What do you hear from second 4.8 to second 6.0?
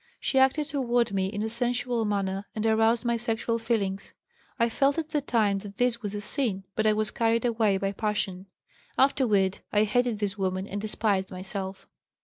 at the time that